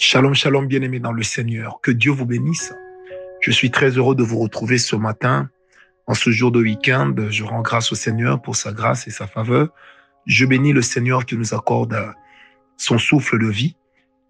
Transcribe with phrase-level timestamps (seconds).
[0.00, 1.80] Shalom, shalom, bien-aimés dans le Seigneur.
[1.82, 2.72] Que Dieu vous bénisse.
[3.40, 5.50] Je suis très heureux de vous retrouver ce matin,
[6.06, 7.16] en ce jour de week-end.
[7.30, 9.70] Je rends grâce au Seigneur pour sa grâce et sa faveur.
[10.24, 12.14] Je bénis le Seigneur qui nous accorde
[12.76, 13.74] son souffle de vie,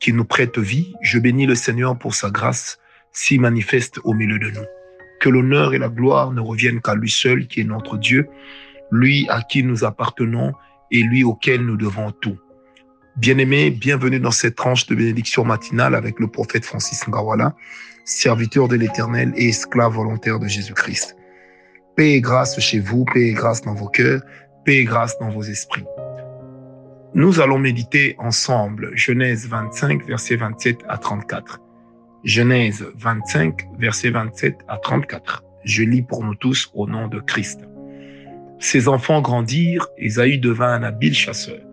[0.01, 0.95] qui nous prête vie.
[1.03, 2.79] Je bénis le Seigneur pour sa grâce
[3.13, 4.67] si manifeste au milieu de nous.
[5.21, 8.27] Que l'honneur et la gloire ne reviennent qu'à lui seul, qui est notre Dieu,
[8.91, 10.55] lui à qui nous appartenons
[10.91, 12.39] et lui auquel nous devons tout.
[13.19, 17.53] Bien-aimés, bienvenue dans cette tranche de bénédiction matinale avec le prophète Francis Ngawala,
[18.05, 21.17] serviteur de l'Éternel et esclave volontaire de Jésus-Christ.
[21.97, 24.23] Paix et grâce chez vous, paix et grâce dans vos cœurs,
[24.65, 25.83] paix et grâce dans vos esprits.
[27.13, 31.61] Nous allons méditer ensemble Genèse 25, versets 27 à 34.
[32.23, 35.43] Genèse 25, versets 27 à 34.
[35.65, 37.63] Je lis pour nous tous au nom de Christ.
[38.61, 41.68] Ses enfants grandirent, Esaü devint un habile chasseur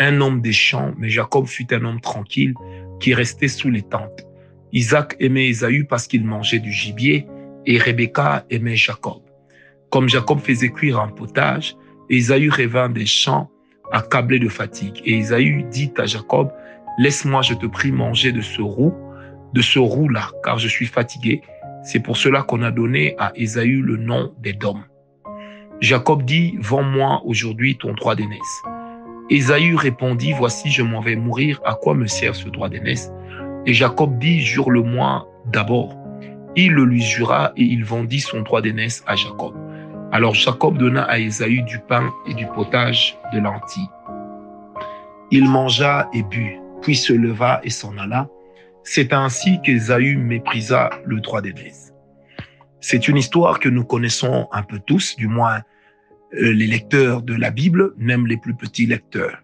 [0.00, 2.54] un homme des champs, mais Jacob fut un homme tranquille
[2.98, 4.26] qui restait sous les tentes.
[4.72, 7.26] Isaac aimait Ésaü parce qu'il mangeait du gibier
[7.66, 9.20] et Rebecca aimait Jacob.
[9.90, 11.76] Comme Jacob faisait cuire un potage,
[12.08, 13.50] Ésaü revint des champs
[13.92, 15.00] accablé de fatigue.
[15.04, 16.50] Et Ésaü dit à Jacob,
[16.98, 18.94] laisse-moi, je te prie, manger de ce roux,
[19.52, 21.42] de ce roux-là, car je suis fatigué.
[21.84, 24.78] C'est pour cela qu'on a donné à Ésaü le nom d'Édom.
[25.80, 28.62] Jacob dit, vends-moi aujourd'hui ton droit d'aînesse.
[29.30, 33.10] Ésaü répondit, Voici, je m'en vais mourir, à quoi me sert ce droit d'aînesse?
[33.64, 35.96] Et Jacob dit, Jure-le-moi d'abord.
[36.56, 39.54] Il le lui jura et il vendit son droit d'aînesse à Jacob.
[40.10, 43.88] Alors Jacob donna à Ésaü du pain et du potage de lentilles.
[45.30, 48.28] Il mangea et but, puis se leva et s'en alla.
[48.82, 51.94] C'est ainsi qu'Ésaü méprisa le droit d'aînesse.
[52.80, 55.60] C'est une histoire que nous connaissons un peu tous, du moins
[56.32, 59.42] les lecteurs de la Bible, même les plus petits lecteurs.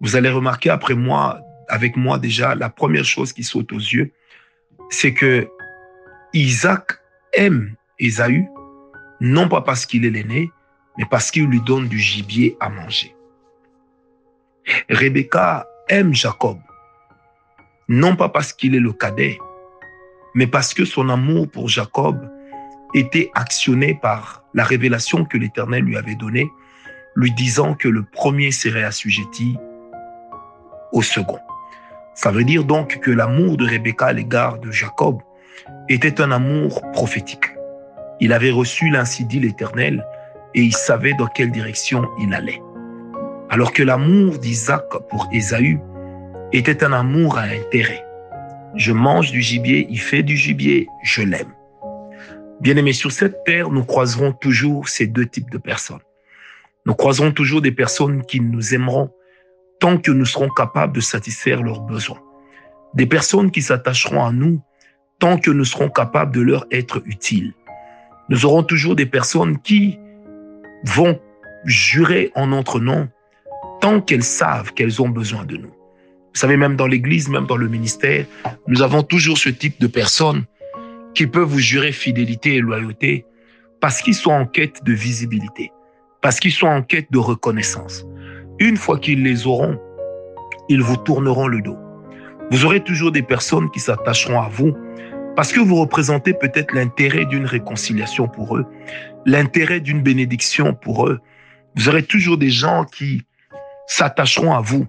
[0.00, 4.12] Vous allez remarquer après moi, avec moi déjà, la première chose qui saute aux yeux,
[4.90, 5.48] c'est que
[6.32, 6.98] Isaac
[7.32, 8.46] aime Ésaü,
[9.20, 10.50] non pas parce qu'il est l'aîné,
[10.98, 13.14] mais parce qu'il lui donne du gibier à manger.
[14.88, 16.58] Rebecca aime Jacob,
[17.88, 19.38] non pas parce qu'il est le cadet,
[20.34, 22.28] mais parce que son amour pour Jacob
[22.94, 26.48] était actionné par la révélation que l'Éternel lui avait donnée,
[27.16, 29.56] lui disant que le premier serait assujetti
[30.92, 31.38] au second.
[32.14, 35.20] Ça veut dire donc que l'amour de Rebecca à l'égard de Jacob
[35.88, 37.50] était un amour prophétique.
[38.20, 40.04] Il avait reçu l'ainsi dit l'Éternel
[40.54, 42.62] et il savait dans quelle direction il allait.
[43.50, 45.80] Alors que l'amour d'Isaac pour Ésaü
[46.52, 48.04] était un amour à intérêt.
[48.76, 51.52] Je mange du gibier, il fait du gibier, je l'aime.
[52.60, 56.00] Bien-aimés, sur cette terre, nous croiserons toujours ces deux types de personnes.
[56.86, 59.10] Nous croiserons toujours des personnes qui nous aimeront
[59.80, 62.20] tant que nous serons capables de satisfaire leurs besoins.
[62.94, 64.62] Des personnes qui s'attacheront à nous
[65.18, 67.54] tant que nous serons capables de leur être utiles.
[68.28, 69.98] Nous aurons toujours des personnes qui
[70.84, 71.18] vont
[71.64, 73.08] jurer en notre nom
[73.80, 75.68] tant qu'elles savent qu'elles ont besoin de nous.
[75.68, 78.26] Vous savez, même dans l'Église, même dans le ministère,
[78.66, 80.44] nous avons toujours ce type de personnes
[81.14, 83.24] qui peuvent vous jurer fidélité et loyauté
[83.80, 85.70] parce qu'ils sont en quête de visibilité,
[86.22, 88.04] parce qu'ils sont en quête de reconnaissance.
[88.58, 89.78] Une fois qu'ils les auront,
[90.68, 91.76] ils vous tourneront le dos.
[92.50, 94.74] Vous aurez toujours des personnes qui s'attacheront à vous
[95.36, 98.66] parce que vous représentez peut-être l'intérêt d'une réconciliation pour eux,
[99.26, 101.20] l'intérêt d'une bénédiction pour eux.
[101.74, 103.22] Vous aurez toujours des gens qui
[103.86, 104.86] s'attacheront à vous,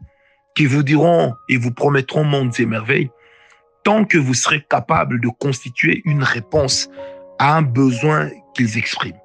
[0.56, 3.10] qui vous diront et vous promettront mondes et merveilles,
[3.86, 6.90] tant que vous serez capable de constituer une réponse
[7.40, 9.22] à un besoin qu'ils expriment.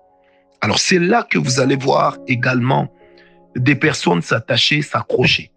[0.60, 2.92] Alors c'est là que vous allez voir également
[3.56, 5.50] des personnes s'attacher, s'accrocher.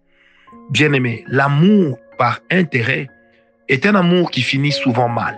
[0.72, 3.10] Bien aimé, l'amour par intérêt
[3.68, 5.38] est un amour qui finit souvent mal.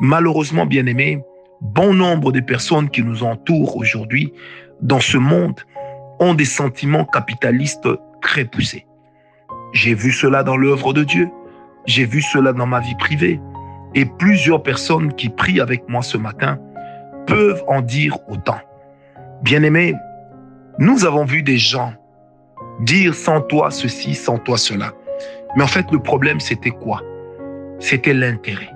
[0.00, 1.22] Malheureusement, bien aimé,
[1.60, 4.32] bon nombre de personnes qui nous entourent aujourd'hui
[4.80, 5.60] dans ce monde
[6.20, 7.88] ont des sentiments capitalistes
[8.22, 8.86] très poussés.
[9.72, 11.28] J'ai vu cela dans l'œuvre de Dieu.
[11.86, 13.40] J'ai vu cela dans ma vie privée.
[13.94, 16.58] Et plusieurs personnes qui prient avec moi ce matin
[17.26, 18.58] peuvent en dire autant.
[19.42, 19.94] Bien-aimés,
[20.78, 21.92] nous avons vu des gens
[22.80, 24.92] dire sans toi ceci, sans toi cela.
[25.56, 27.02] Mais en fait, le problème, c'était quoi?
[27.78, 28.70] C'était l'intérêt.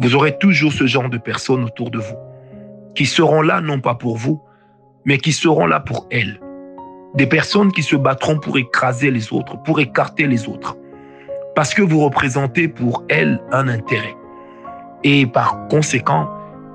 [0.00, 2.16] Vous aurez toujours ce genre de personnes autour de vous
[2.94, 4.42] qui seront là non pas pour vous,
[5.04, 6.40] mais qui seront là pour elles.
[7.14, 10.76] Des personnes qui se battront pour écraser les autres, pour écarter les autres
[11.56, 14.14] parce que vous représentez pour elle un intérêt.
[15.02, 16.28] Et par conséquent,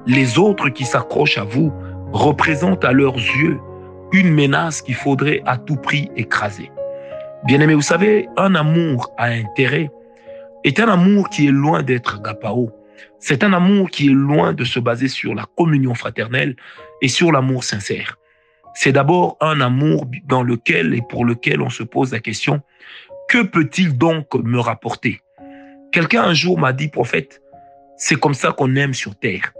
[0.07, 1.71] les autres qui s'accrochent à vous
[2.11, 3.59] représentent à leurs yeux
[4.11, 6.71] une menace qu'il faudrait à tout prix écraser.
[7.45, 9.91] Bien aimé, vous savez, un amour à intérêt
[10.63, 12.71] est un amour qui est loin d'être agapao.
[13.19, 16.55] C'est un amour qui est loin de se baser sur la communion fraternelle
[17.03, 18.17] et sur l'amour sincère.
[18.73, 22.61] C'est d'abord un amour dans lequel et pour lequel on se pose la question,
[23.31, 25.21] que peut-il donc me rapporter?
[25.93, 27.41] Quelqu'un un jour m'a dit, prophète,
[27.95, 29.53] c'est comme ça qu'on aime sur terre.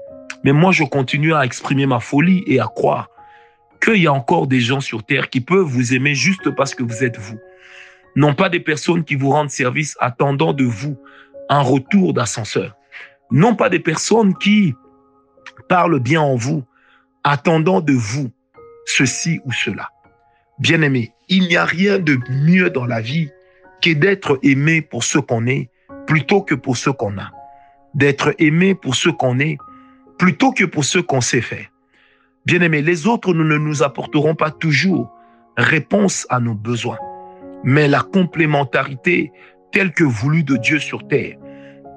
[0.44, 3.08] Mais moi, je continue à exprimer ma folie et à croire
[3.82, 6.84] qu'il y a encore des gens sur terre qui peuvent vous aimer juste parce que
[6.84, 7.40] vous êtes vous.
[8.18, 10.98] Non pas des personnes qui vous rendent service attendant de vous
[11.48, 12.76] un retour d'ascenseur.
[13.32, 14.76] Non pas des personnes qui
[15.70, 16.66] parlent bien en vous,
[17.24, 18.32] attendant de vous
[18.86, 19.88] ceci ou cela.
[20.60, 23.30] Bien aimé, il n'y a rien de mieux dans la vie
[23.90, 25.70] d'être aimé pour ce qu'on est
[26.08, 27.32] plutôt que pour ce qu'on a.
[27.94, 29.58] D'être aimé pour ce qu'on est
[30.18, 31.66] plutôt que pour ce qu'on sait faire.
[32.46, 35.12] Bien aimé, les autres ne nous apporteront pas toujours
[35.58, 36.98] réponse à nos besoins,
[37.64, 39.32] mais la complémentarité
[39.72, 41.38] telle que voulue de Dieu sur terre,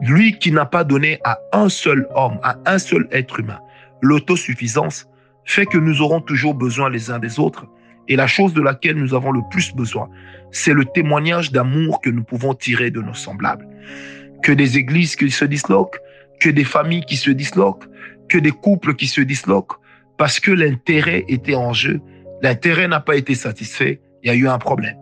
[0.00, 3.60] lui qui n'a pas donné à un seul homme, à un seul être humain,
[4.00, 5.06] l'autosuffisance,
[5.44, 7.66] fait que nous aurons toujours besoin les uns des autres.
[8.08, 10.08] Et la chose de laquelle nous avons le plus besoin,
[10.50, 13.66] c'est le témoignage d'amour que nous pouvons tirer de nos semblables.
[14.42, 15.98] Que des églises qui se disloquent,
[16.40, 17.86] que des familles qui se disloquent,
[18.28, 19.78] que des couples qui se disloquent,
[20.18, 22.00] parce que l'intérêt était en jeu.
[22.42, 24.96] L'intérêt n'a pas été satisfait, il y a eu un problème.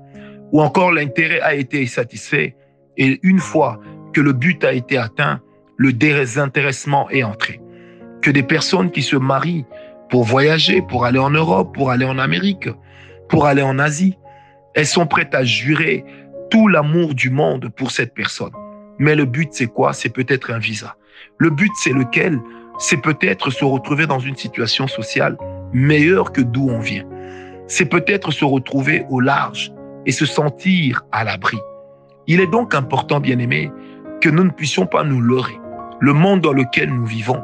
[0.53, 2.57] Ou encore l'intérêt a été satisfait,
[2.97, 3.81] et une fois
[4.13, 5.41] que le but a été atteint,
[5.77, 7.61] le désintéressement est entré.
[8.21, 9.65] Que des personnes qui se marient
[10.13, 12.69] pour voyager, pour aller en Europe, pour aller en Amérique,
[13.31, 14.19] pour aller en Asie.
[14.75, 16.05] Elles sont prêtes à jurer
[16.51, 18.53] tout l'amour du monde pour cette personne.
[18.99, 19.95] Mais le but, c'est quoi?
[19.95, 20.97] C'est peut-être un visa.
[21.39, 22.39] Le but, c'est lequel?
[22.77, 25.39] C'est peut-être se retrouver dans une situation sociale
[25.73, 27.07] meilleure que d'où on vient.
[27.67, 29.73] C'est peut-être se retrouver au large
[30.05, 31.57] et se sentir à l'abri.
[32.27, 33.73] Il est donc important, bien aimé,
[34.21, 35.59] que nous ne puissions pas nous leurrer.
[36.01, 37.43] Le monde dans lequel nous vivons,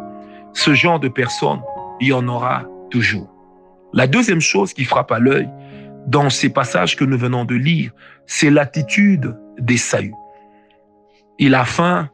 [0.53, 1.63] ce genre de personnes
[2.01, 3.31] il y en aura toujours.
[3.93, 5.49] La deuxième chose qui frappe à l'œil
[6.07, 7.93] dans ces passages que nous venons de lire,
[8.27, 10.13] c'est l'attitude d'Esaü.
[11.39, 12.11] Il a faim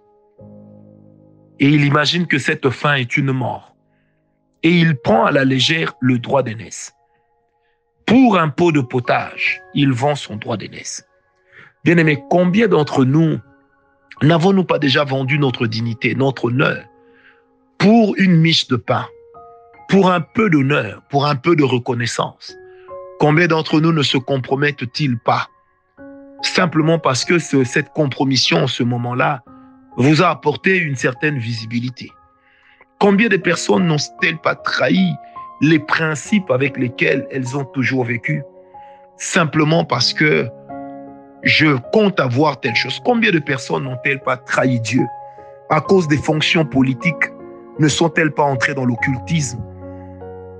[1.60, 3.76] et il imagine que cette faim est une mort.
[4.62, 6.92] Et il prend à la légère le droit d'aînesse.
[8.06, 11.06] Pour un pot de potage, il vend son droit d'aînesse.
[11.84, 13.38] Bien aimé, combien d'entre nous
[14.22, 16.84] n'avons-nous pas déjà vendu notre dignité, notre honneur,
[17.78, 19.06] pour une miche de pain?
[19.94, 22.56] Pour un peu d'honneur, pour un peu de reconnaissance.
[23.20, 25.46] Combien d'entre nous ne se compromettent-ils pas?
[26.42, 29.44] Simplement parce que cette compromission en ce moment-là
[29.96, 32.10] vous a apporté une certaine visibilité.
[32.98, 35.14] Combien de personnes n'ont-elles pas trahi
[35.60, 38.42] les principes avec lesquels elles ont toujours vécu?
[39.16, 40.48] Simplement parce que
[41.44, 43.00] je compte avoir telle chose.
[43.04, 45.06] Combien de personnes n'ont-elles pas trahi Dieu?
[45.70, 47.30] À cause des fonctions politiques
[47.78, 49.62] Ne sont-elles pas entrées dans l'occultisme?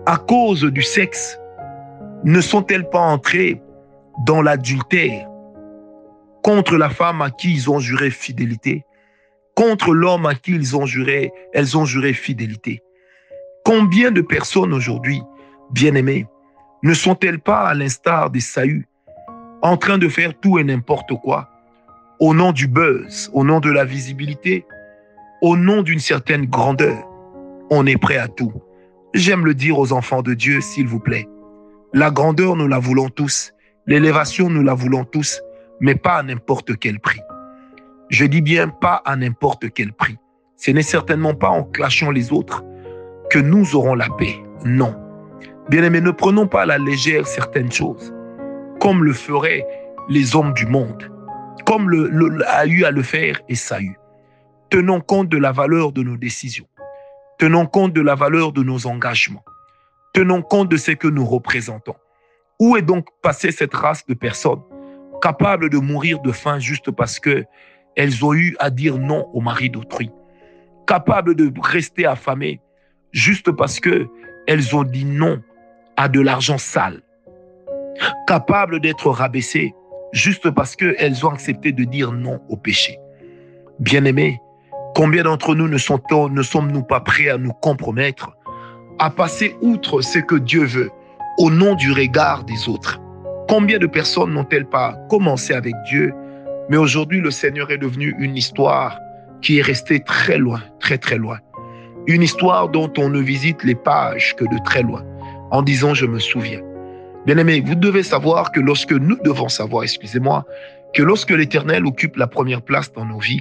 [0.07, 1.39] À cause du sexe,
[2.25, 3.61] ne sont-elles pas entrées
[4.27, 5.27] dans l'adultère
[6.43, 8.85] contre la femme à qui ils ont juré fidélité,
[9.55, 12.83] contre l'homme à qui ils ont juré, elles ont juré fidélité?
[13.65, 15.23] Combien de personnes aujourd'hui,
[15.71, 16.27] bien-aimées,
[16.83, 18.85] ne sont-elles pas, à l'instar des Saüs,
[19.63, 21.49] en train de faire tout et n'importe quoi,
[22.21, 24.67] au nom du buzz, au nom de la visibilité,
[25.41, 27.09] au nom d'une certaine grandeur?
[27.71, 28.53] On est prêt à tout.
[29.15, 31.29] J'aime le dire aux enfants de Dieu, s'il vous plaît.
[31.93, 33.53] La grandeur, nous la voulons tous.
[33.87, 35.41] L'élévation, nous la voulons tous,
[35.81, 37.21] mais pas à n'importe quel prix.
[38.11, 40.17] Je dis bien pas à n'importe quel prix.
[40.57, 42.65] Ce n'est certainement pas en clashant les autres
[43.31, 44.43] que nous aurons la paix.
[44.65, 44.97] Non.
[45.69, 48.13] Bien aimé, ne prenons pas à la légère certaines choses,
[48.81, 49.65] comme le feraient
[50.09, 51.09] les hommes du monde,
[51.65, 53.97] comme le, a eu à le faire Esaü.
[54.71, 56.67] Tenons compte de la valeur de nos décisions.
[57.45, 59.45] Tenons compte de la valeur de nos engagements.
[60.15, 61.95] Tenons compte de ce que nous représentons.
[62.59, 64.63] Où est donc passée cette race de personnes
[65.21, 67.45] capables de mourir de faim juste parce que
[67.97, 70.11] elles ont eu à dire non au mari d'autrui,
[70.87, 72.63] capables de rester affamées
[73.13, 74.09] juste parce que
[74.47, 75.43] elles ont dit non
[75.99, 77.03] à de l'argent sale,
[78.27, 79.75] capables d'être rabaissées
[80.13, 82.99] juste parce qu'elles ont accepté de dire non au péché?
[83.81, 84.41] Bien-aimés,
[84.95, 88.37] Combien d'entre nous ne, sommes-nous pas prêts à nous compromettre,
[89.01, 90.91] à passer outre ce que Dieu veut
[91.39, 93.01] au nom du regard des autres?
[93.49, 96.15] Combien de personnes n'ont-elles pas commencé avec Dieu,
[96.69, 98.97] mais aujourd'hui le Seigneur est devenu une histoire
[99.43, 101.39] qui est restée très loin, très très loin?
[102.07, 105.03] Une histoire dont on ne visite les pages que de très loin,
[105.51, 106.61] en disant je me souviens.
[107.27, 110.45] Bien aimé, vous devez savoir que lorsque nous devons savoir, excusez-moi,
[110.95, 113.41] que lorsque l'Éternel occupe la première place dans nos vies,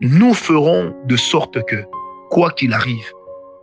[0.00, 1.84] nous ferons de sorte que,
[2.30, 3.12] quoi qu'il arrive,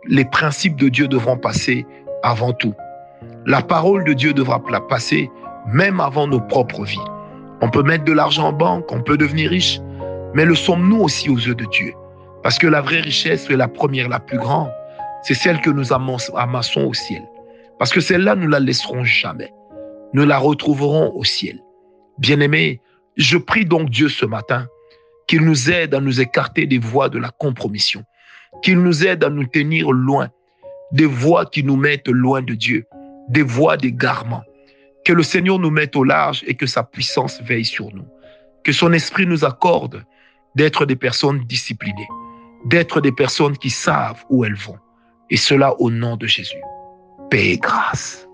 [0.06, 1.84] les principes de Dieu devront passer
[2.22, 2.74] avant tout.
[3.44, 5.30] La parole de Dieu devra passer
[5.66, 6.96] même avant nos propres vies.
[7.60, 9.80] On peut mettre de l'argent en banque, on peut devenir riche,
[10.32, 11.92] mais le sommes-nous aussi aux yeux de Dieu?
[12.44, 14.70] Parce que la vraie richesse est la première, la plus grande,
[15.22, 17.28] c'est celle que nous amassons au ciel.
[17.80, 19.52] Parce que celle-là, nous la laisserons jamais.
[20.12, 21.60] Nous la retrouverons au ciel.
[22.18, 22.80] Bien-aimés,
[23.16, 24.68] je prie donc Dieu ce matin
[25.28, 28.04] qu'il nous aide à nous écarter des voies de la compromission,
[28.62, 30.30] qu'il nous aide à nous tenir loin
[30.92, 32.86] des voies qui nous mettent loin de Dieu,
[33.28, 34.42] des voies d'égarement.
[35.04, 38.06] Que le Seigneur nous mette au large et que sa puissance veille sur nous.
[38.64, 40.04] Que son esprit nous accorde
[40.54, 42.08] d'être des personnes disciplinées,
[42.66, 44.78] d'être des personnes qui savent où elles vont.
[45.30, 46.62] Et cela au nom de Jésus.
[47.30, 48.27] Paix et grâce.